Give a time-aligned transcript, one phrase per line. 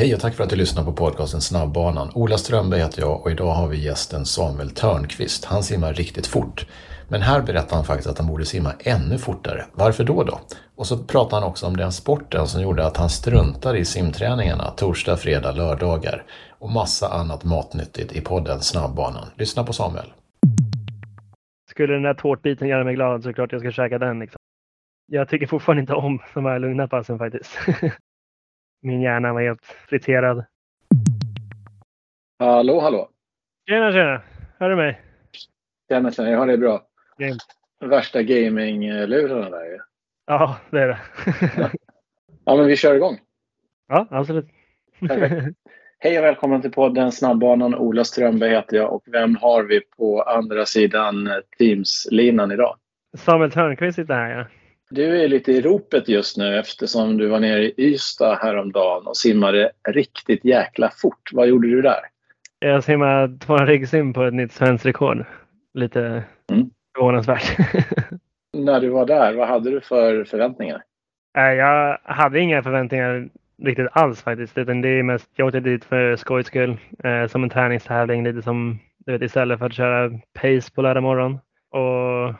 [0.00, 2.10] Hej och tack för att du lyssnar på podcasten Snabbbanan.
[2.14, 5.44] Ola Strömberg heter jag och idag har vi gästen Samuel Törnqvist.
[5.44, 6.66] Han simmar riktigt fort.
[7.08, 9.64] Men här berättar han faktiskt att han borde simma ännu fortare.
[9.72, 10.40] Varför då då?
[10.76, 14.70] Och så pratar han också om den sporten som gjorde att han struntade i simträningarna
[14.70, 16.24] torsdag, fredag, lördagar
[16.58, 19.26] och massa annat matnyttigt i podden Snabbbanan.
[19.36, 20.12] Lyssna på Samuel.
[21.70, 24.18] Skulle den där tårtbiten göra mig glad så klart jag ska käka den.
[24.18, 24.38] Liksom.
[25.06, 27.58] Jag tycker fortfarande inte om de här lugna passen faktiskt.
[28.82, 30.44] Min hjärna var helt friterad.
[32.38, 33.08] Hallå, hallå.
[33.68, 34.22] Tjena, tjena.
[34.58, 35.00] Hör du mig?
[35.88, 36.30] Tjena, tjena.
[36.30, 36.82] Jag har det bra.
[37.18, 37.42] Grymt.
[37.80, 39.78] Värsta gaming-lurarna där ju.
[40.26, 40.98] Ja, det är det.
[42.44, 43.18] Ja, men vi kör igång.
[43.88, 44.46] ja, absolut.
[45.08, 45.56] Perfekt.
[45.98, 47.74] Hej och välkommen till podden Snabbbanan.
[47.74, 52.76] Ola Strömberg heter jag och vem har vi på andra sidan eh, Teams-linan idag?
[53.16, 54.46] Samuel Törnqvist sitter här, ja.
[54.90, 59.16] Du är lite i ropet just nu eftersom du var nere i Ystad häromdagen och
[59.16, 61.30] simmade riktigt jäkla fort.
[61.32, 62.00] Vad gjorde du där?
[62.58, 65.24] Jag simmade 200 riggsim på ett nytt svenskt rekord.
[65.74, 66.70] Lite Mm.
[66.96, 67.58] förvånansvärt.
[68.52, 70.82] När du var där, vad hade du för förväntningar?
[71.34, 73.28] Jag hade inga förväntningar
[73.62, 74.58] riktigt alls faktiskt.
[74.58, 76.76] Utan det är mest, jag åkte dit för skojs skull.
[77.04, 78.24] Eh, som en träningstävling.
[78.24, 81.32] Lite som du vet, istället för att köra pace på lördag morgon.
[81.70, 82.34] Och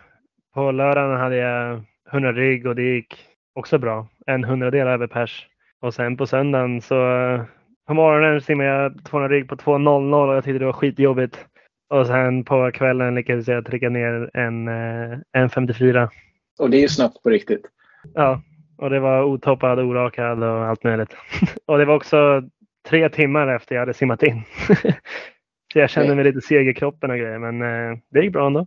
[0.55, 1.83] på lördagen hade jag
[2.13, 4.09] 100 rygg och det gick också bra.
[4.27, 5.47] En hundradel över pers.
[5.81, 7.43] Och sen på söndagen så eh,
[7.87, 11.47] på morgonen simmade jag 200 rygg på 2.00 och jag tyckte det var skitjobbigt.
[11.91, 16.11] Och sen på kvällen lyckades jag trycka ner en, eh, en 54.
[16.59, 17.67] Och det är ju snabbt på riktigt.
[18.15, 18.43] Ja,
[18.79, 21.17] och det var otoppad, orakad och allt möjligt.
[21.67, 22.43] och det var också
[22.89, 24.43] tre timmar efter jag hade simmat in.
[25.73, 28.47] Så jag kände mig lite seg i kroppen och grejer, men eh, det gick bra
[28.47, 28.67] ändå.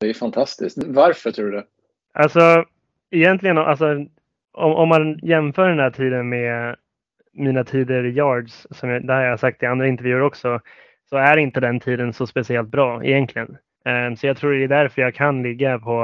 [0.00, 0.78] Det är fantastiskt.
[0.86, 1.62] Varför tror du?
[2.14, 2.64] Alltså
[3.12, 4.06] egentligen, alltså,
[4.52, 6.76] om, om man jämför den här tiden med
[7.32, 10.60] mina tider i yards, som jag, det har jag sagt i andra intervjuer också,
[11.10, 13.56] så är inte den tiden så speciellt bra egentligen.
[13.84, 16.02] Um, så jag tror det är därför jag kan ligga på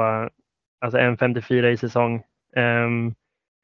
[0.81, 2.23] alltså 1.54 i säsong.
[2.55, 3.15] Um,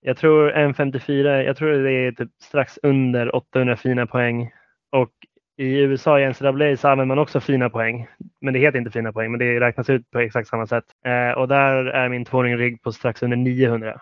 [0.02, 4.52] jag tror 1.54, jag tror det är typ strax under 800 fina poäng.
[4.92, 5.12] Och
[5.58, 8.08] i USA i NCAA så använder man också fina poäng.
[8.42, 10.84] Men det heter inte fina poäng, men det räknas ut på exakt samma sätt.
[11.06, 14.02] Eh, och där är min tvååring rigg på strax under 900.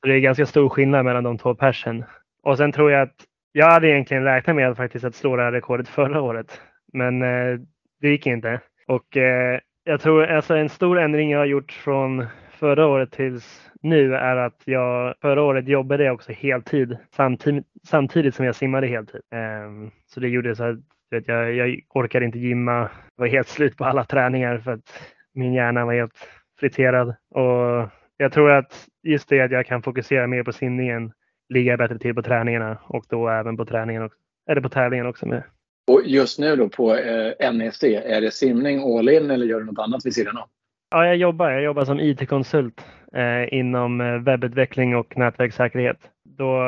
[0.00, 2.04] Så det är ganska stor skillnad mellan de två persen.
[2.42, 3.14] Och sen tror jag att
[3.52, 6.60] jag hade egentligen räknat med att faktiskt att slå det här rekordet förra året.
[6.92, 7.60] Men eh,
[8.00, 8.60] det gick inte.
[8.86, 13.70] Och eh, jag tror alltså en stor ändring jag har gjort från förra året tills
[13.82, 18.86] nu är att jag förra året jobbade jag också heltid samtidigt, samtidigt som jag simmade
[18.86, 19.20] heltid.
[19.30, 20.78] Ehm, så det gjorde så att
[21.10, 22.80] vet, jag, jag orkade inte gymma.
[22.80, 24.92] Jag var helt slut på alla träningar för att
[25.34, 26.14] min hjärna var helt
[26.60, 27.08] friterad.
[27.30, 31.12] Och jag tror att just det att jag kan fokusera mer på simningen
[31.48, 34.18] ligga bättre till på träningarna och då även på träningen också.
[34.50, 35.42] Eller på tävlingen också med.
[35.86, 39.66] Och just nu då på eh, NEC, är det simning all in eller gör du
[39.66, 40.48] något annat vid sidan av?
[40.94, 41.50] Ja, jag jobbar.
[41.50, 45.96] Jag jobbar som IT-konsult eh, inom eh, webbutveckling och nätverkssäkerhet.
[46.24, 46.60] Då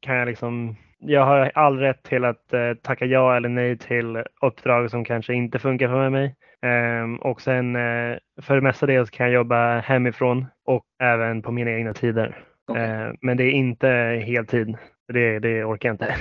[0.00, 4.22] kan jag liksom jag har all rätt till att eh, tacka ja eller nej till
[4.42, 6.34] uppdrag som kanske inte funkar för mig.
[6.62, 11.52] Ehm, och sen eh, för det mesta så kan jag jobba hemifrån och även på
[11.52, 12.44] mina egna tider.
[12.68, 12.84] Okej.
[12.84, 13.88] Ehm, men det är inte
[14.26, 14.76] heltid.
[15.12, 16.14] Det, det orkar jag inte.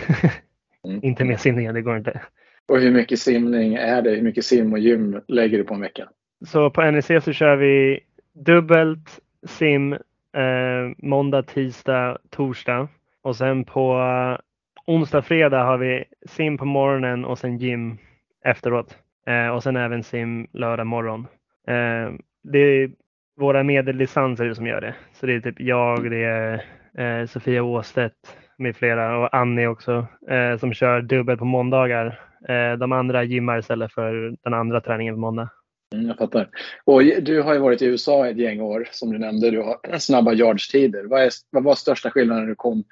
[0.87, 0.99] Mm.
[1.03, 2.21] inte med simningen, det går inte.
[2.67, 4.09] Och hur mycket simning är det?
[4.09, 6.09] Hur mycket sim och gym lägger du på en vecka?
[6.45, 7.99] Så på NEC så kör vi
[8.33, 9.93] dubbelt sim
[10.33, 12.87] eh, måndag, tisdag, torsdag.
[13.21, 14.39] Och sen på eh,
[14.85, 17.97] onsdag, fredag har vi sim på morgonen och sen gym
[18.45, 18.97] efteråt.
[19.27, 21.27] Eh, och sen även sim lördag morgon.
[21.67, 22.13] Eh,
[22.43, 22.91] det är
[23.37, 24.95] våra medellicenser som gör det.
[25.13, 26.63] Så det är typ jag, det är
[26.97, 32.19] eh, Sofia Åstedt med flera och Annie också eh, som kör dubbelt på måndagar.
[32.47, 35.49] Eh, de andra gymmar istället för den andra träningen på måndag.
[35.95, 36.49] Mm, jag fattar.
[36.85, 39.51] Och du har ju varit i USA ett gäng år som du nämnde.
[39.51, 41.03] Du har snabba yardstider.
[41.03, 42.83] Vad, är, vad var största skillnaden när du kom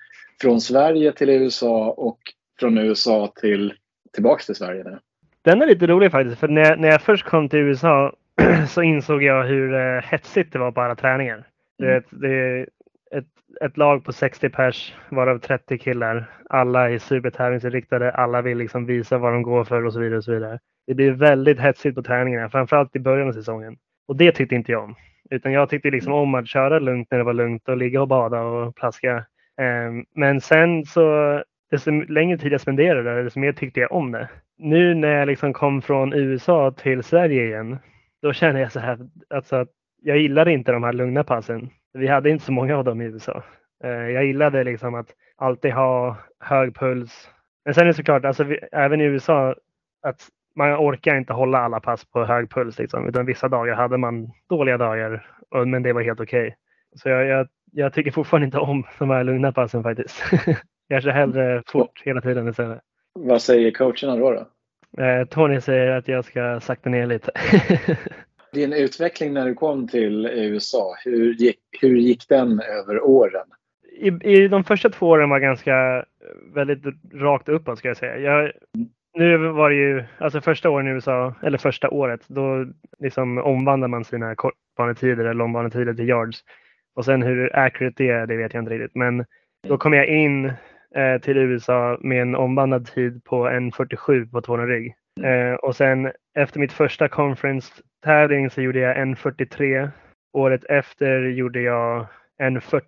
[0.42, 2.20] från Sverige till USA och
[2.60, 3.74] från USA till
[4.14, 4.84] tillbaks till Sverige?
[4.84, 5.00] Nu?
[5.42, 8.14] Den är lite rolig faktiskt, för när jag, när jag först kom till USA
[8.70, 11.48] så insåg jag hur eh, hetsigt det var på alla träningar.
[11.78, 11.96] Du Mm.
[11.96, 12.68] vet, det är
[13.12, 13.26] ett,
[13.66, 16.30] ett lag på 60 pers, varav 30 killar.
[16.50, 20.18] Alla är supertävlingsinriktade, alla vill liksom visa vad de går för och så vidare.
[20.18, 20.60] Och så vidare.
[20.88, 23.78] Det blir väldigt hetsigt på träningarna, framförallt i början av säsongen.
[24.08, 24.96] Och det tyckte inte jag om.
[25.30, 28.08] Utan jag tyckte liksom om att köra lugnt när det var lugnt och ligga och
[28.08, 29.26] bada och plaska.
[29.62, 34.12] Ehm, men sen så, desto längre tid jag spenderade där, desto mer tyckte jag om
[34.12, 34.30] det.
[34.58, 37.78] Nu när jag liksom kom från USA till Sverige igen,
[38.22, 39.00] då känner jag så här,
[39.30, 39.70] alltså att
[40.02, 41.70] jag gillade inte de här lugna passen.
[41.94, 43.44] Vi hade inte så många av dem i USA.
[43.84, 47.30] Ehm, jag gillade liksom att alltid ha hög puls,
[47.66, 49.56] Men sen är det såklart, alltså, vi, även i USA,
[50.02, 50.28] att
[50.58, 52.80] man orkar inte hålla alla pass på hög puls.
[52.80, 55.28] Liksom, utan vissa dagar hade man dåliga dagar,
[55.66, 56.48] men det var helt okej.
[56.48, 56.54] Okay.
[56.96, 60.24] Så jag, jag, jag, tycker fortfarande inte om de här lugna passen faktiskt.
[60.88, 62.80] jag kör hellre fort hela tiden istället.
[63.14, 64.32] Vad säger coacherna då?
[64.32, 65.04] då?
[65.04, 67.32] Eh, Tony säger att jag ska sakta ner lite.
[68.54, 73.46] Din utveckling när du kom till USA, hur gick, hur gick den över åren?
[74.00, 76.06] I, I de första två åren var ganska
[76.54, 76.84] väldigt
[77.14, 78.18] rakt uppåt ska jag säga.
[78.18, 78.52] Jag,
[79.18, 82.66] nu var det ju, alltså första åren i USA, eller första året, då
[83.00, 86.44] liksom omvandlar man sina kortbanetider eller långbanetider till yards.
[86.96, 88.96] Och sen hur accurate det är, det vet jag inte riktigt.
[88.96, 89.26] Men
[89.68, 90.46] då kom jag in
[90.96, 94.94] eh, till USA med en omvandlad tid på 1.47 på 200 rygg.
[95.24, 99.90] Eh, och sen efter mitt första conference-tävling så gjorde jag 1.43.
[100.34, 102.06] Året efter gjorde jag
[102.42, 102.82] 1.40,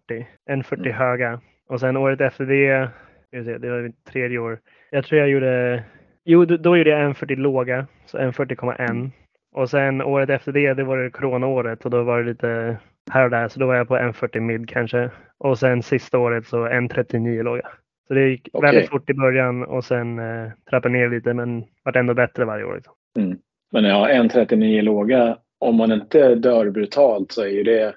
[0.50, 0.94] 1.40 mm.
[0.94, 1.42] höga.
[1.70, 2.90] Och sen året efter det,
[3.32, 4.60] det var mitt tredje år,
[4.90, 5.84] jag tror jag gjorde
[6.32, 8.90] Jo, då gjorde jag 1,40 låga, så 1,40,1.
[8.90, 9.12] Mm.
[9.52, 12.78] Och sen året efter det, det var det coronaåret och då var det lite
[13.12, 15.10] här och där, så då var jag på 1,40 mid kanske.
[15.38, 17.70] Och sen sista året så 1,39 låga.
[18.08, 18.72] Så det gick okay.
[18.72, 22.66] väldigt fort i början och sen eh, trappade ner lite men vart ändå bättre varje
[22.66, 22.76] år.
[22.76, 22.94] Liksom.
[23.18, 23.38] Mm.
[23.72, 27.96] Men ja, 1,39 låga, om man inte dör brutalt så är ju det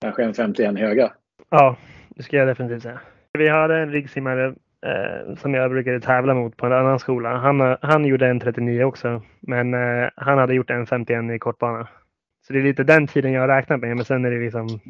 [0.00, 1.12] kanske en 51 höga.
[1.50, 1.76] Ja,
[2.08, 3.00] det ska jag definitivt säga.
[3.32, 4.54] Vi hade en riggsimmare
[4.86, 7.36] eh, som jag brukade tävla mot på en annan skola.
[7.36, 11.88] Han, han gjorde en 39 också, men eh, han hade gjort en 51 i kortbana.
[12.46, 14.80] Så det är lite den tiden jag har räknat med, men sen är det liksom,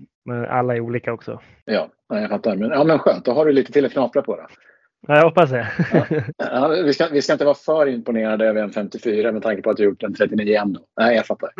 [0.48, 1.40] alla är olika också.
[1.64, 2.56] Ja, jag fattar.
[2.56, 4.36] Men, ja, men skönt, då har du lite till att knapra på.
[4.36, 4.46] Då.
[5.06, 5.68] Ja, jag hoppas det.
[5.92, 6.04] ja.
[6.36, 9.70] Ja, vi, ska, vi ska inte vara för imponerade över en 54 med tanke på
[9.70, 10.80] att du gjort en 39 ändå.
[11.00, 11.50] Nej, jag fattar.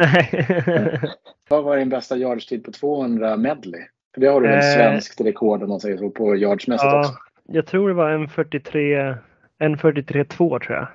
[1.49, 3.81] Vad var din bästa yardstid på 200 medley?
[4.15, 6.99] För det har du väl eh, svenskt rekord om man säger så på yardsmässigt ja,
[6.99, 7.13] också?
[7.53, 9.15] Jag tror det var en 43,
[9.59, 10.89] en 43-2 tror jag.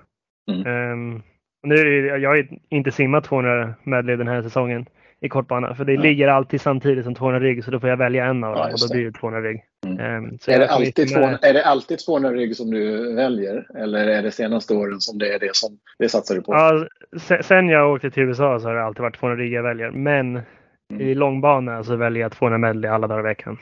[0.52, 0.92] Mm.
[0.92, 1.24] Um,
[1.64, 4.86] nu är jag har inte simmat 200 medley den här säsongen
[5.22, 6.02] i kortbana för det ja.
[6.02, 8.74] ligger alltid samtidigt som 200 rygg så då får jag välja en av dem ja,
[8.74, 9.64] och då blir det 200 rygg.
[9.86, 10.26] Mm.
[10.26, 14.24] Um, är, det alltid 200, är det alltid 200 rygg som du väljer eller är
[14.24, 16.54] det senaste åren som det är det som det satsar du på?
[16.54, 16.88] Ja,
[17.42, 20.42] sen jag åkte till USA så har det alltid varit 200 rygg jag väljer men
[20.92, 21.02] mm.
[21.02, 23.58] i långbana så väljer jag 200 medley alla dagar i veckan.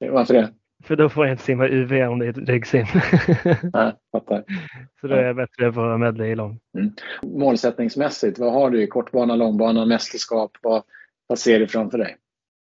[0.10, 0.48] Varför det?
[0.84, 2.86] För då får jag inte simma UV om det är ett ryggsim.
[3.72, 4.44] Nej, fattar.
[5.00, 6.58] Så då är jag bättre på medley i lång.
[6.78, 6.90] Mm.
[7.22, 10.50] Målsättningsmässigt, vad har du i kortbana, långbana, mästerskap?
[10.62, 10.82] Vad,
[11.26, 12.16] vad ser du framför dig?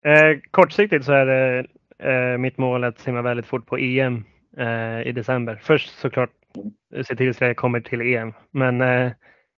[0.05, 1.67] Eh, kortsiktigt så är det
[1.99, 4.25] eh, mitt mål att simma väldigt fort på EM
[4.59, 5.61] eh, i december.
[5.63, 7.05] Först såklart mm.
[7.05, 8.33] se till att jag kommer till EM.
[8.51, 9.13] Men eh,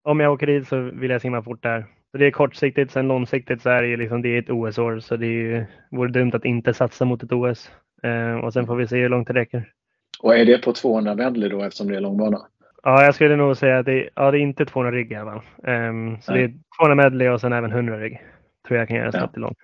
[0.04, 1.86] om jag åker dit så vill jag simma fort där.
[2.12, 2.92] Så det är kortsiktigt.
[2.92, 6.12] Sen långsiktigt så är det, liksom, det är ett OS-år så det är ju, vore
[6.12, 7.72] dumt att inte satsa mot ett OS.
[8.04, 9.72] Eh, och sen får vi se hur långt det räcker.
[10.20, 12.42] Och är det på 200 medley då eftersom det är långbana?
[12.84, 15.34] Ja, jag skulle nog säga att det, ja, det är inte 200 rigg i alla.
[15.64, 16.42] Um, så Nej.
[16.42, 18.22] det är 200 medley och sen även 100 rigg.
[18.68, 19.42] Tror jag kan göra snabbt ja.
[19.42, 19.58] långt.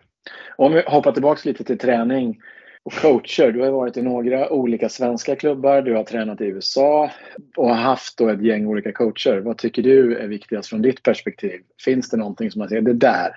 [0.55, 2.39] Om vi hoppar tillbaka lite till träning
[2.83, 3.51] och coacher.
[3.51, 5.81] Du har varit i några olika svenska klubbar.
[5.81, 7.11] Du har tränat i USA
[7.57, 9.39] och har haft då ett gäng olika coacher.
[9.39, 11.61] Vad tycker du är viktigast från ditt perspektiv?
[11.85, 13.35] Finns det någonting som man säger det där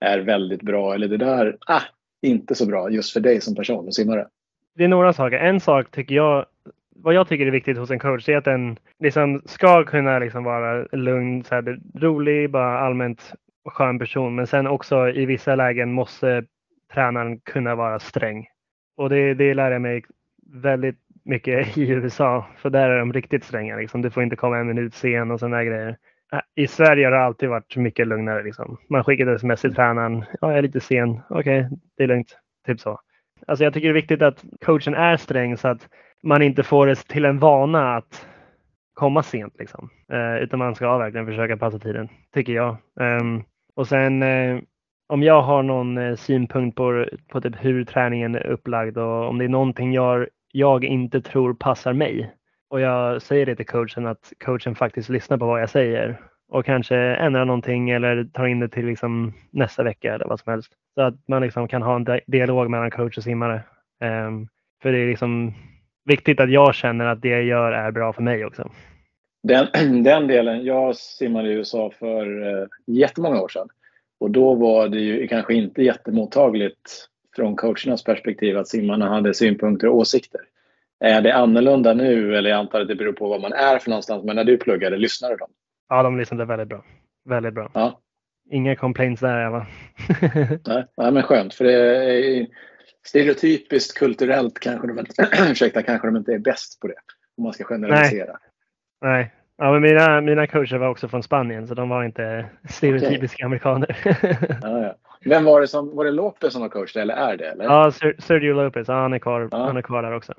[0.00, 1.82] är väldigt bra eller det där ah,
[2.22, 4.26] inte så bra just för dig som person och simmare?
[4.74, 5.38] Det är några saker.
[5.38, 6.46] En sak tycker jag,
[6.96, 10.44] vad jag tycker är viktigt hos en coach, är att den liksom ska kunna liksom
[10.44, 13.32] vara lugn, så här, rolig, bara allmänt
[13.64, 14.34] skön person.
[14.34, 16.44] Men sen också i vissa lägen måste
[16.92, 18.46] tränaren kunna vara sträng.
[18.96, 20.04] Och det, det lär jag mig
[20.52, 23.76] väldigt mycket i USA, för där är de riktigt stränga.
[23.76, 24.02] Liksom.
[24.02, 25.96] Du får inte komma en minut sen och sådana grejer.
[26.32, 28.42] Äh, I Sverige har det alltid varit mycket lugnare.
[28.42, 28.76] Liksom.
[28.88, 30.24] Man skickar ett sms till tränaren.
[30.40, 31.20] Ja, jag är lite sen.
[31.28, 32.38] Okej, okay, det är lugnt.
[32.66, 33.00] Typ så.
[33.46, 35.88] Alltså jag tycker det är viktigt att coachen är sträng så att
[36.22, 38.26] man inte får det till en vana att
[38.94, 39.54] komma sent.
[39.58, 39.90] Liksom.
[40.12, 42.76] Eh, utan man ska verkligen försöka passa tiden, tycker jag.
[43.00, 43.40] Eh,
[43.76, 44.60] och sen eh,
[45.06, 49.38] om jag har någon eh, synpunkt på, på typ hur träningen är upplagd och om
[49.38, 52.34] det är någonting jag, jag inte tror passar mig
[52.70, 56.64] och jag säger det till coachen att coachen faktiskt lyssnar på vad jag säger och
[56.64, 60.72] kanske ändrar någonting eller tar in det till liksom nästa vecka eller vad som helst.
[60.94, 63.62] Så att man liksom kan ha en dialog mellan coach och simmare.
[64.00, 64.48] Um,
[64.82, 65.54] för det är liksom
[66.04, 68.70] viktigt att jag känner att det jag gör är bra för mig också.
[69.42, 69.66] Den,
[70.02, 73.68] den delen, jag simmade i USA för uh, jättemånga år sedan.
[74.20, 79.88] Och då var det ju kanske inte jättemottagligt från coachernas perspektiv att simmarna hade synpunkter
[79.88, 80.40] och åsikter.
[81.00, 82.36] Är det annorlunda nu?
[82.36, 84.24] Eller jag antar att det beror på var man är för någonstans.
[84.24, 85.46] Men när du pluggade, lyssnade de?
[85.94, 86.84] Ja, de lyssnade väldigt bra.
[87.24, 87.70] Väldigt bra.
[87.74, 88.00] Ja.
[88.50, 89.66] Inga complaints där, va?
[90.66, 91.54] nej, nej, men skönt.
[91.54, 92.46] För det är
[93.06, 95.06] stereotypiskt kulturellt kanske de,
[95.50, 96.94] ursäkta, kanske de inte är bäst på det.
[97.36, 98.38] Om man ska generalisera.
[99.00, 99.34] Nej.
[99.56, 103.46] Ja, men mina, mina coacher var också från Spanien så de var inte stereotypiska okay.
[103.46, 103.96] amerikaner.
[104.62, 104.94] ja, ja.
[105.24, 107.48] Vem var det som, var det Lopez som var coach eller är det?
[107.48, 107.64] Eller?
[107.64, 108.88] Ja, Sergio Lopez.
[108.88, 109.66] Ja, han, är kvar, ja.
[109.66, 110.34] han är kvar där också.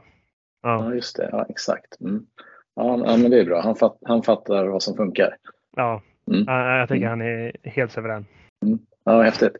[0.63, 1.29] Ja, ja just det.
[1.31, 2.01] Ja, exakt.
[2.01, 2.25] Mm.
[2.75, 3.61] Ja, ja, men det är bra.
[3.61, 5.37] Han, fatt, han fattar vad som funkar.
[5.75, 6.01] Ja,
[6.31, 6.45] mm.
[6.47, 7.19] jag tycker mm.
[7.19, 8.25] han är helt suverän.
[8.65, 8.79] Mm.
[9.03, 9.53] Ja, häftigt.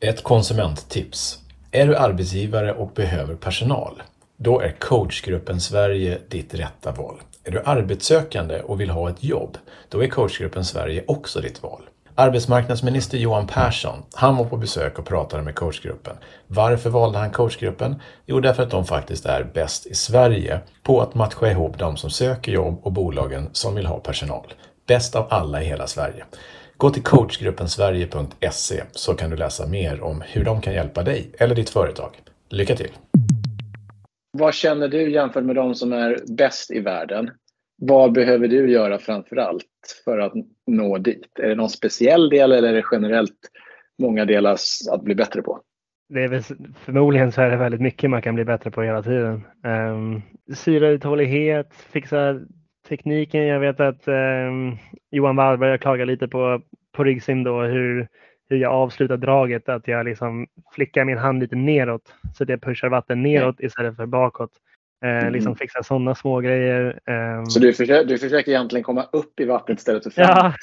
[0.00, 1.44] Ett konsumenttips.
[1.72, 4.02] Är du arbetsgivare och behöver personal?
[4.36, 7.14] Då är coachgruppen Sverige ditt rätta val.
[7.44, 9.56] Är du arbetssökande och vill ha ett jobb?
[9.88, 11.82] Då är coachgruppen Sverige också ditt val.
[12.20, 16.16] Arbetsmarknadsminister Johan Persson, han var på besök och pratade med coachgruppen.
[16.46, 18.02] Varför valde han coachgruppen?
[18.26, 22.10] Jo, därför att de faktiskt är bäst i Sverige på att matcha ihop de som
[22.10, 24.54] söker jobb och bolagen som vill ha personal.
[24.86, 26.24] Bäst av alla i hela Sverige.
[26.76, 31.54] Gå till coachgruppensverige.se så kan du läsa mer om hur de kan hjälpa dig eller
[31.54, 32.10] ditt företag.
[32.48, 32.90] Lycka till!
[34.38, 37.30] Vad känner du jämfört med de som är bäst i världen?
[37.80, 39.64] Vad behöver du göra framför allt
[40.04, 40.32] för att
[40.66, 41.38] nå dit?
[41.38, 43.38] Är det någon speciell del eller är det generellt
[43.98, 44.56] många delar
[44.92, 45.60] att bli bättre på?
[46.08, 46.42] Det är väl,
[46.84, 49.42] förmodligen så är det väldigt mycket man kan bli bättre på hela tiden.
[49.64, 50.22] Um,
[50.54, 52.40] syrauthållighet, fixa
[52.88, 53.46] tekniken.
[53.46, 54.76] Jag vet att um,
[55.10, 58.08] Johan Wallberg klagar lite på, på ryggsim då hur,
[58.48, 59.68] hur jag avslutar draget.
[59.68, 63.96] Att jag liksom flickar min hand lite neråt så att jag pushar vatten neråt istället
[63.96, 64.50] för bakåt.
[65.04, 65.32] Eh, mm.
[65.32, 67.00] Liksom fixa sådana små grejer.
[67.06, 67.44] Eh.
[67.44, 70.54] Så du försöker, du försöker egentligen komma upp i vattnet istället för framåt?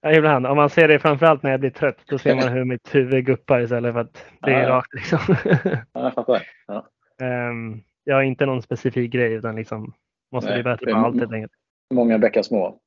[0.00, 0.46] Ja, ibland.
[0.46, 1.98] Om man ser det framförallt när jag blir trött.
[2.06, 4.94] Då ser man hur mitt huvud guppar istället för att det är ja, rakt.
[4.94, 5.18] Liksom.
[5.72, 6.42] ja, jag fattar.
[6.66, 6.86] Ja.
[7.50, 9.92] Um, jag har inte någon specifik grej utan liksom
[10.32, 11.52] måste Nej, bli bättre på allt helt enkelt.
[11.94, 12.78] Många bäckar små.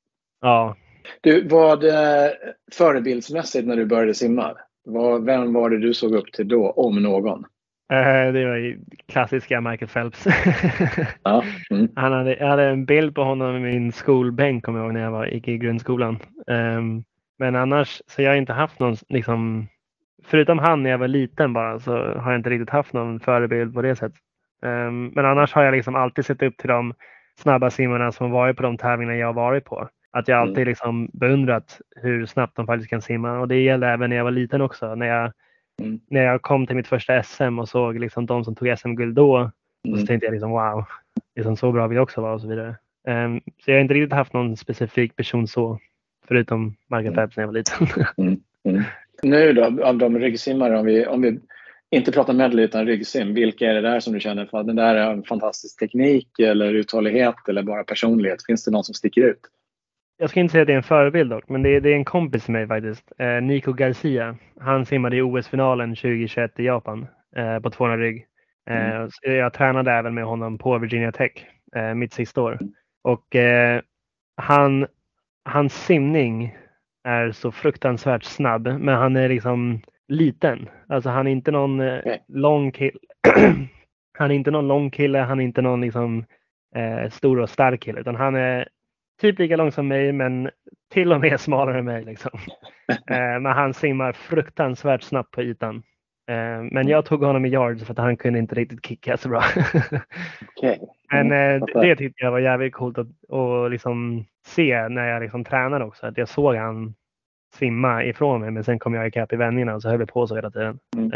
[0.41, 0.75] Ja.
[1.21, 2.31] Du, vad eh,
[2.73, 4.57] förebildsmässigt när du började simma?
[4.83, 7.45] Vad, vem var det du såg upp till då, om någon?
[7.91, 10.25] Uh, det var ju klassiska Michael Phelps.
[11.23, 11.43] ja.
[11.71, 11.87] mm.
[11.95, 15.01] Han hade, jag hade en bild på honom i min skolbänk kommer jag ihåg när
[15.01, 16.19] jag var, gick i grundskolan.
[16.47, 17.03] Um,
[17.39, 19.67] men annars så jag har inte haft någon, liksom,
[20.23, 23.73] förutom han när jag var liten bara, så har jag inte riktigt haft någon förebild
[23.73, 24.19] på det sättet.
[24.61, 26.93] Um, men annars har jag liksom alltid sett upp till de
[27.39, 29.89] snabba simmarna som varit på de tävlingar jag varit på.
[30.11, 30.67] Att jag alltid mm.
[30.67, 34.31] liksom beundrat hur snabbt de faktiskt kan simma och det gällde även när jag var
[34.31, 34.95] liten också.
[34.95, 35.31] När jag.
[36.09, 39.51] När jag kom till mitt första SM och såg liksom de som tog SM-guld då,
[39.87, 39.99] mm.
[39.99, 40.85] så tänkte jag liksom wow,
[41.35, 42.75] liksom så bra vill jag också vara och så vidare.
[43.07, 45.79] Um, så jag har inte riktigt haft någon specifik person så,
[46.27, 47.87] förutom Margaret Phelps när jag var liten.
[48.17, 48.39] Mm.
[48.63, 48.83] mm.
[49.23, 51.39] Nu då, av de ryggsimmare, om vi, om vi
[51.91, 54.75] inte pratar medley utan ryggsim, vilka är det där som du känner för att den
[54.75, 58.45] där är en fantastisk teknik eller uthållighet eller bara personlighet?
[58.45, 59.39] Finns det någon som sticker ut?
[60.21, 61.95] Jag ska inte säga att det är en förebild dock, men det är, det är
[61.95, 63.11] en kompis till mig faktiskt.
[63.17, 64.37] Eh, Nico Garcia.
[64.59, 68.25] Han simmade i OS-finalen 2021 i Japan eh, på 200 rygg.
[68.69, 69.09] Eh, mm.
[69.21, 71.31] Jag tränade även med honom på Virginia Tech
[71.75, 72.59] eh, mitt sista år.
[73.03, 73.81] Och eh,
[74.37, 74.87] han,
[75.45, 76.57] hans simning
[77.03, 80.69] är så fruktansvärt snabb, men han är liksom liten.
[80.87, 82.99] Alltså han är inte någon eh, lång kille.
[84.17, 86.25] han är inte någon lång kille, han är inte någon liksom,
[87.09, 88.67] stor och stark kille, utan han är
[89.21, 90.49] typ lika lång som mig men
[90.91, 92.05] till och med smalare än mig.
[92.05, 92.31] Liksom.
[92.89, 95.83] eh, men han simmar fruktansvärt snabbt på ytan.
[96.29, 99.29] Eh, men jag tog honom i yards för att han kunde inte riktigt kicka så
[99.29, 99.43] bra.
[100.57, 100.77] okay.
[101.11, 105.43] Men eh, det tyckte jag var jävligt coolt att, att liksom se när jag liksom
[105.43, 106.05] tränade också.
[106.05, 106.93] Att jag såg han
[107.55, 110.27] simma ifrån mig men sen kom jag ikapp i vändningarna och så höll vi på
[110.27, 110.79] så hela tiden.
[110.97, 111.09] Mm.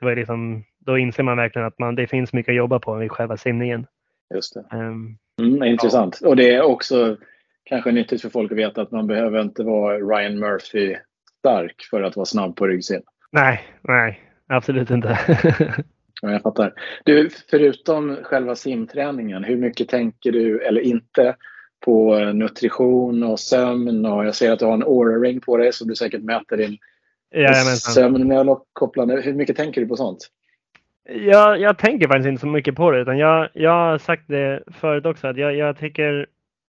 [0.00, 2.94] Det var liksom, då inser man verkligen att man, det finns mycket att jobba på
[2.94, 3.86] vid själva simningen.
[4.34, 4.76] Just det.
[4.76, 6.18] Um, Mm, intressant.
[6.22, 6.28] Ja.
[6.28, 7.16] Och det är också
[7.64, 10.96] kanske nyttigt för folk att veta att man behöver inte vara Ryan Murphy
[11.38, 13.02] stark för att vara snabb på ryggsim.
[13.32, 15.18] Nej, nej, absolut inte.
[16.22, 16.72] ja, jag fattar.
[17.04, 21.36] Du, förutom själva simträningen, hur mycket tänker du, eller inte,
[21.84, 24.06] på nutrition och sömn?
[24.06, 26.78] Och jag ser att du har en Aura-ring på dig som du säkert mäter din
[27.76, 29.04] sömn med att koppla.
[29.04, 30.28] Hur mycket tänker du på sånt?
[31.08, 34.62] Jag, jag tänker faktiskt inte så mycket på det utan jag, jag har sagt det
[34.66, 36.26] förut också att jag, jag tycker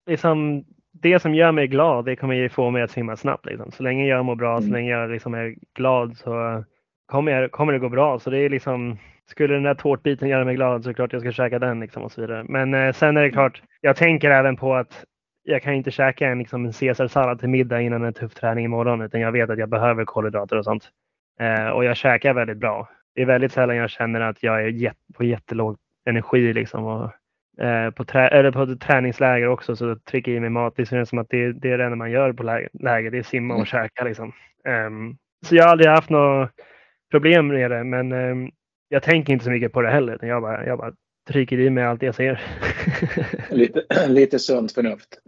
[0.08, 3.46] liksom det som gör mig glad det kommer få mig att simma snabbt.
[3.46, 3.72] Liksom.
[3.72, 4.62] Så länge jag mår bra, mm.
[4.62, 6.64] så länge jag liksom är glad så
[7.06, 8.20] kommer, jag, kommer det gå bra.
[8.20, 11.14] Så det är liksom, skulle den där tårtbiten göra mig glad så är det klart
[11.14, 12.46] jag ska käka den liksom, och så vidare.
[12.50, 15.06] Men eh, sen är det klart, jag tänker även på att
[15.44, 19.02] jag kan inte käka en, liksom, en caesarsallad till middag innan en tuff träning imorgon
[19.02, 20.90] utan jag vet att jag behöver kolhydrater och sånt.
[21.40, 24.94] Eh, och jag käkar väldigt bra det är väldigt sällan jag känner att jag är
[25.14, 26.54] på jättelåg energi.
[26.54, 26.84] Liksom.
[26.84, 27.12] Och,
[27.64, 30.74] eh, på, trä eller på träningsläger också så trycker jag i mig mat.
[30.76, 33.12] Det känns som att det, det är det enda man gör på läger.
[33.12, 33.66] Det är simma och mm.
[33.66, 34.04] käka.
[34.04, 34.34] Liksom.
[34.88, 36.50] Um, så jag har aldrig haft något
[37.12, 37.84] problem med det.
[37.84, 38.52] Men um,
[38.90, 40.20] jag tänker inte så mycket på det heller.
[40.22, 40.94] Jag bara, jag bara
[41.28, 42.42] trycker i mig allt jag ser.
[43.50, 45.22] lite, lite sunt förnuft.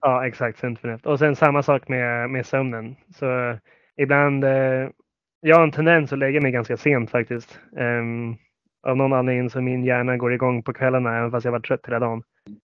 [0.00, 0.58] ja, exakt.
[0.58, 1.06] Sunt förnuft.
[1.06, 2.96] Och sen samma sak med, med sömnen.
[3.14, 3.58] Så
[3.96, 4.88] ibland, eh,
[5.46, 7.60] jag har en tendens att lägga mig ganska sent faktiskt.
[7.76, 8.36] Um,
[8.86, 11.86] av någon anledning så min hjärna går igång på kvällarna även fast jag varit trött
[11.86, 12.22] hela dagen.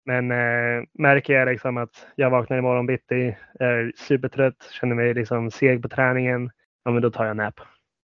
[0.04, 5.50] Men eh, märker jag liksom att jag vaknar imorgon bitti, är supertrött, känner mig liksom
[5.50, 6.50] seg på träningen,
[6.84, 7.60] ja men då tar jag nap.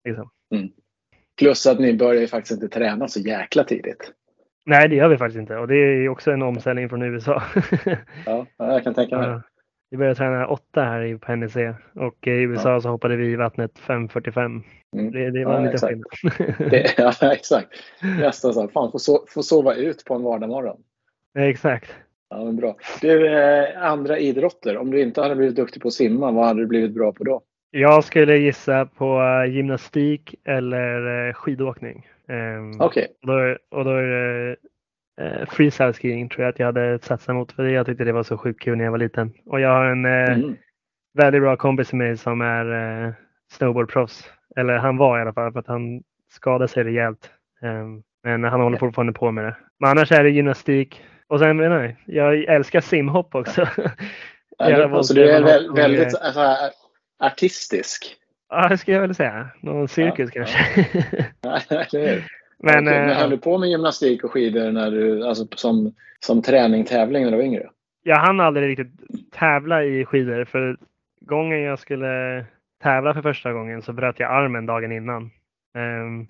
[0.05, 0.31] Liksom.
[0.55, 0.69] Mm.
[1.39, 4.13] Plus att ni börjar ju faktiskt inte träna så jäkla tidigt.
[4.67, 5.57] Nej, det gör vi faktiskt inte.
[5.57, 7.43] Och det är också en omställning från USA.
[8.27, 9.29] ja, jag kan tänka mig.
[9.29, 9.43] Ja,
[9.91, 11.57] vi började träna åtta här på NEC
[11.95, 12.81] och i USA ja.
[12.81, 14.63] så hoppade vi i vattnet 5.45.
[14.97, 15.13] Mm.
[15.13, 16.85] Det, det, var ja, lite skillnad.
[17.21, 17.69] ja, exakt.
[18.03, 20.81] Nästan så här, fan, få, so få sova ut på en vardagsmorgon.
[21.39, 21.91] Exakt.
[22.31, 22.77] Ja, men bra.
[23.01, 24.77] Du, eh, andra idrotter.
[24.77, 27.25] Om du inte hade blivit duktig på att simma, vad hade du blivit bra på
[27.25, 27.43] då?
[27.71, 32.07] Jag skulle gissa på eh, gymnastik eller eh, skidåkning.
[32.29, 33.09] Um, Okej.
[33.23, 33.57] Okay.
[33.71, 34.57] Och då är det
[35.21, 37.53] uh, freestyle skiing tror jag att jag hade satsat mot.
[37.53, 39.33] För jag tyckte det var så sjukt kul när jag var liten.
[39.47, 40.57] Och jag har en uh, mm.
[41.15, 42.67] väldigt bra kompis med mig som är
[43.07, 43.13] uh,
[43.53, 44.31] snowboardproffs.
[44.57, 47.31] Eller han var i alla fall för att han skadade sig rejält.
[47.63, 49.57] Um, men han håller fortfarande på med det.
[49.81, 51.05] Men annars är det gymnastik.
[51.29, 53.69] Och sen, nej, jag älskar simhopp också.
[54.63, 56.57] Ja, alltså, du är väldigt, väldigt alltså,
[57.19, 58.17] artistisk.
[58.49, 59.49] Ja, det skulle jag väl säga.
[59.61, 60.87] Någon cirkus ja, kanske.
[61.91, 62.17] Ja.
[62.63, 66.43] Men, okay, men höll du på med gymnastik och skidor när du, alltså, som, som
[66.43, 67.71] träning, tävling när du var yngre?
[68.03, 68.93] Jag hann aldrig riktigt
[69.33, 70.45] tävla i skidor.
[70.45, 70.77] För
[71.21, 72.45] gången jag skulle
[72.83, 75.31] tävla för första gången så bröt jag armen dagen innan.
[75.75, 76.27] Um,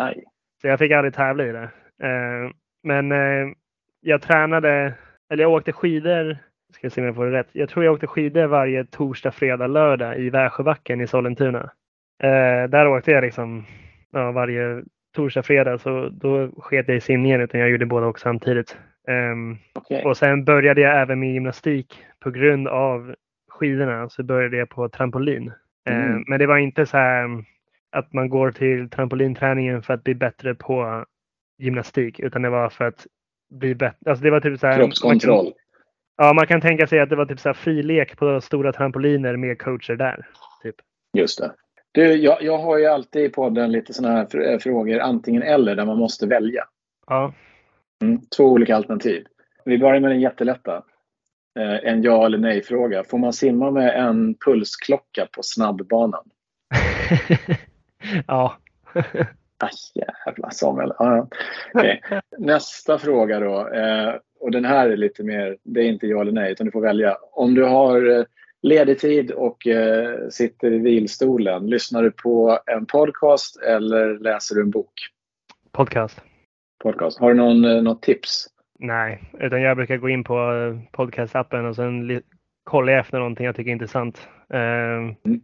[0.61, 1.71] så jag fick aldrig tävla i det.
[2.05, 2.51] Uh,
[2.83, 3.53] men uh,
[4.01, 4.95] jag tränade,
[5.33, 6.39] eller jag åkte skidor
[6.75, 7.49] ska se om jag får det rätt.
[7.53, 11.71] Jag tror jag åkte skidor varje torsdag, fredag, lördag i Värsjöbacken i Sollentuna.
[12.23, 13.65] Eh, där åkte jag liksom
[14.13, 14.83] ja, varje
[15.15, 15.79] torsdag, fredag.
[15.79, 18.77] Så då sket jag i simningen utan jag gjorde båda också samtidigt.
[19.09, 20.03] Um, okay.
[20.03, 23.15] Och sen började jag även med gymnastik på grund av
[23.49, 24.09] skidorna.
[24.09, 25.53] Så började jag på trampolin.
[25.89, 26.15] Mm.
[26.15, 27.45] Um, men det var inte så här
[27.93, 31.05] att man går till trampolinträningen för att bli bättre på
[31.59, 32.21] gymnastik.
[32.21, 33.07] Utan det var för att
[33.51, 34.11] bli bättre.
[34.11, 35.53] Alltså det var typ så här, Kroppskontroll.
[36.17, 39.37] Ja, man kan tänka sig att det var typ så här frilek på stora trampoliner
[39.37, 40.27] med coacher där.
[40.63, 40.75] Typ.
[41.13, 41.53] Just det.
[41.93, 45.87] Du, jag, jag har ju alltid i podden lite sådana här frågor antingen eller där
[45.87, 46.65] man måste välja.
[47.07, 47.33] Ja.
[48.03, 49.25] Mm, två olika alternativ.
[49.65, 50.77] Vi börjar med den jättelätta.
[51.59, 53.05] Eh, en ja eller nej fråga.
[53.05, 56.25] Får man simma med en pulsklocka på snabbbanan?
[58.27, 58.57] ja.
[59.59, 60.93] ah, jävla Samuel.
[60.93, 61.27] Ah,
[61.75, 62.01] okay.
[62.39, 63.69] Nästa fråga då.
[63.69, 66.71] Eh, och den här är lite mer, det är inte ja eller nej, utan du
[66.71, 67.17] får välja.
[67.33, 68.25] Om du har eh,
[68.63, 74.63] ledig tid och eh, sitter i vilstolen, lyssnar du på en podcast eller läser du
[74.63, 74.93] en bok?
[75.73, 76.23] Podcast.
[76.83, 77.21] Podcast.
[77.21, 78.47] Har du någon, eh, något tips?
[78.79, 82.23] Nej, utan jag brukar gå in på eh, podcastappen och sen
[82.65, 84.29] kollar jag efter någonting jag tycker är intressant.
[84.53, 85.41] Eh, mm.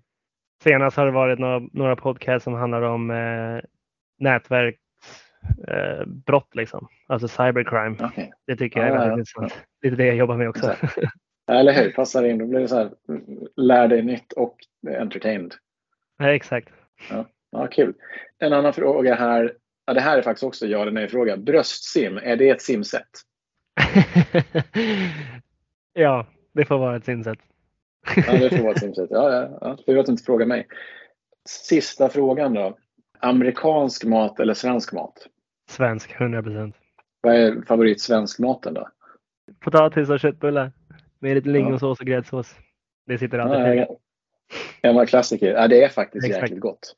[0.62, 3.61] Senast har det varit några, några podcast som handlar om eh,
[4.18, 4.76] nätverk
[5.68, 6.88] eh, brott liksom.
[7.07, 7.96] Alltså cybercrime.
[8.07, 8.31] Okay.
[8.46, 9.52] Det tycker jag är väldigt ja, intressant.
[9.57, 9.66] Ja.
[9.81, 10.74] Det är det jag jobbar med också.
[11.47, 12.39] Eller hur, passar in.
[12.39, 12.91] Då blir det så här,
[13.57, 14.57] lär dig nytt och
[14.89, 15.55] entertained.
[16.19, 16.69] Ja, exakt.
[17.11, 17.95] Ja, ja, kul.
[18.39, 19.55] En annan fråga här.
[19.87, 21.37] Ja, det här är faktiskt också ja eller nej fråga.
[21.37, 23.09] Bröstsim, är det ett simsätt?
[25.93, 27.39] ja, det får vara ett simsätt.
[28.17, 29.11] ja, det får vara ett simsätt.
[29.11, 29.77] Ja, ja, ja.
[29.79, 30.67] Du behöver inte fråga mig.
[31.49, 32.79] Sista frågan då.
[33.19, 35.27] Amerikansk mat eller svensk mat?
[35.71, 36.77] Svensk, 100 procent.
[37.21, 38.89] Vad är favorit svenskmaten då?
[39.61, 40.73] Potatis och köttbullar.
[41.18, 42.55] Med lite lingonsås och gräddsås.
[43.07, 43.96] Det sitter alltid ja, ja,
[44.83, 45.55] Gammal klassiker.
[45.55, 46.42] Ja, det är faktiskt Exakt.
[46.42, 46.96] jäkligt gott.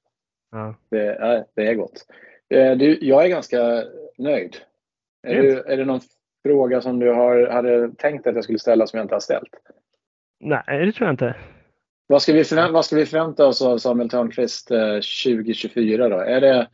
[0.50, 0.74] Ja.
[0.90, 2.06] Det, ja, det är gott.
[2.50, 3.84] Eh, du, jag är ganska
[4.18, 4.56] nöjd.
[5.22, 6.00] Är, du, är det någon
[6.42, 9.54] fråga som du har, hade tänkt att jag skulle ställa som jag inte har ställt?
[10.40, 11.34] Nej, det tror jag inte.
[12.06, 16.16] Vad ska vi förvänta, vad ska vi förvänta oss av Samuel Törnqvist 2024 eh, då?
[16.16, 16.68] Är det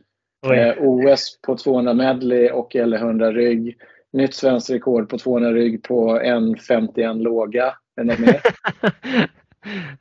[0.53, 3.77] eh, OS på 200 medley och eller 100 rygg?
[4.15, 7.73] Nytt svenskt rekord på 200 rygg på 1,51 låga?
[7.95, 8.41] Är något mer?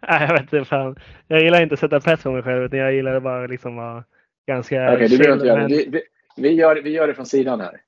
[0.09, 0.65] Nej, jag vet inte.
[0.65, 0.97] Fan.
[1.29, 4.05] Jag gillar inte att sätta press på mig själv utan jag gillar bara liksom vara
[4.47, 5.67] ganska okay, göra det.
[5.67, 6.03] Vi, vi,
[6.37, 7.81] vi, gör, vi gör det från sidan här.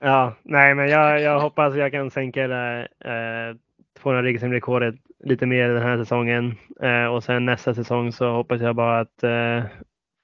[0.00, 3.56] Ja, nej men jag, jag hoppas jag kan sänka det eh,
[4.02, 6.54] 200 rygg som rekordet lite mer den här säsongen.
[6.82, 9.62] Eh, och sen nästa säsong så hoppas jag bara att eh,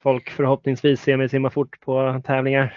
[0.02, 2.74] folk förhoppningsvis ser mig simma fort på tävlingar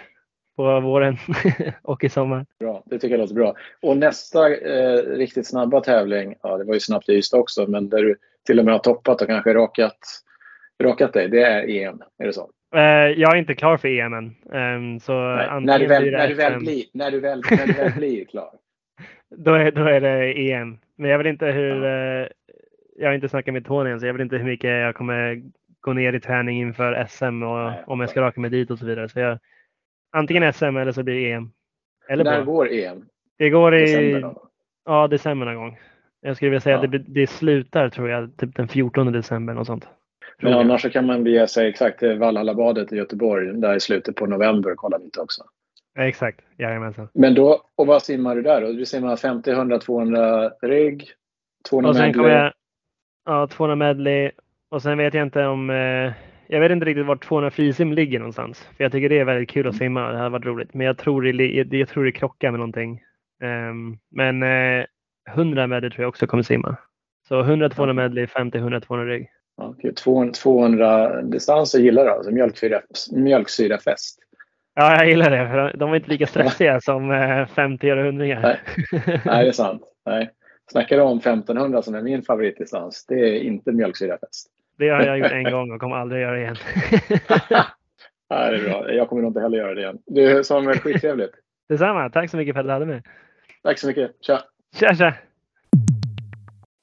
[0.60, 1.16] på våren
[1.82, 2.46] och i sommar.
[2.58, 3.54] Bra, det tycker jag låter bra.
[3.82, 7.88] Och nästa eh, riktigt snabba tävling, ja det var ju snabbt i Ystad också, men
[7.88, 9.98] där du till och med har toppat och kanske rakat
[10.82, 12.02] rakat dig, det är EM.
[12.18, 12.50] Är det så?
[12.76, 12.82] Uh,
[13.20, 14.24] jag är inte klar för EM än.
[14.26, 17.92] Um, så när, du väl, när, du väl blir, när, du väl, när du väl
[17.92, 18.50] blir klar.
[19.36, 20.78] då, är, då är det EM.
[20.96, 21.84] Men jag vet inte hur...
[21.84, 22.22] Ja.
[22.22, 22.28] Uh,
[22.96, 25.42] jag har inte snackat med Tony än, så jag vet inte hur mycket jag kommer
[25.80, 28.78] gå ner i träning inför SM och Nej, om jag ska raka mig dit och
[28.78, 29.08] så vidare.
[29.08, 29.38] Så jag,
[30.10, 31.50] antingen SM eller så blir det EM.
[32.08, 33.04] Eller När går EM?
[33.38, 34.34] Det går i december
[34.84, 35.78] ja, december någon gång.
[36.20, 36.84] Jag skulle vilja säga ja.
[36.84, 39.54] att det, det slutar tror jag typ den 14 december.
[39.54, 39.88] Något sånt.
[40.42, 44.16] Men annars så kan man bege sig exakt till Valhallabadet i Göteborg där i slutet
[44.16, 45.42] på november och kolla lite också.
[45.94, 47.08] Ja, exakt, jajamensan.
[47.14, 48.72] Men då, och vad simmar du där då?
[48.72, 51.04] Du simmar 50, 100, 200 rigg,
[51.70, 52.32] 200 och sen medley?
[52.32, 52.52] Jag,
[53.24, 54.30] ja, 200 medley
[54.70, 56.12] och sen vet jag inte om eh,
[56.52, 58.58] jag vet inte riktigt var 200 frisim ligger någonstans.
[58.76, 60.12] För jag tycker det är väldigt kul att simma.
[60.12, 60.74] Det hade varit roligt.
[60.74, 63.02] Men jag tror det, jag, tror det krockar med någonting.
[63.42, 64.84] Um, men uh,
[65.28, 66.76] 100 medley tror jag också kommer simma.
[67.28, 69.28] Så 100-200 medley, 50-100-200 rygg.
[69.56, 72.30] Okay, 200, 200 distanser gillar du alltså?
[72.30, 72.80] Mjölksyra,
[73.12, 74.18] mjölksyrafest?
[74.74, 75.48] Ja, jag gillar det.
[75.48, 78.60] För de är inte lika stressiga som 50 och 100 Nej.
[79.06, 79.82] Nej, det är sant.
[80.06, 80.30] Nej.
[80.70, 84.50] Snackar du om 1500 som är min favoritdistans, det är inte mjölksyrafest.
[84.80, 86.56] Det har jag gjort en gång och kommer aldrig göra igen.
[88.30, 88.92] Nej, det är bra.
[88.92, 89.98] Jag kommer nog inte heller göra det igen.
[90.06, 91.32] Du Samuel, skittrevligt.
[91.68, 92.10] Detsamma.
[92.10, 93.02] Tack så mycket för att du hade mig.
[93.62, 94.10] Tack så mycket.
[94.20, 94.40] Tja!
[94.74, 95.14] Tja, tja!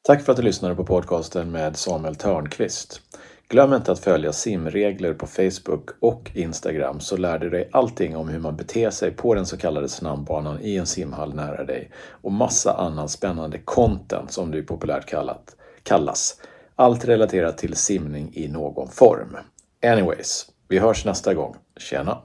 [0.08, 3.02] Tack för att du lyssnade på podcasten med Samuel Törnqvist.
[3.50, 8.30] Glöm inte att följa simregler på Facebook och Instagram så lär du dig allting om
[8.30, 12.32] hur man beter sig på den så kallade snabbbanan i en simhall nära dig och
[12.32, 16.42] massa annan spännande content som du populärt kallat, kallas.
[16.80, 19.38] Allt relaterat till simning i någon form.
[19.84, 21.56] Anyways, vi hörs nästa gång.
[21.78, 22.22] Tjena!